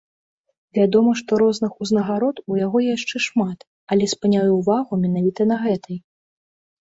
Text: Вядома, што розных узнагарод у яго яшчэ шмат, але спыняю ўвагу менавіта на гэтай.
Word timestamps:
Вядома, 0.77 1.11
што 1.19 1.31
розных 1.41 1.73
узнагарод 1.85 2.37
у 2.53 2.57
яго 2.61 2.79
яшчэ 2.85 3.17
шмат, 3.27 3.59
але 3.95 4.09
спыняю 4.13 4.49
ўвагу 4.59 4.93
менавіта 5.03 5.41
на 5.53 5.57
гэтай. 5.67 5.97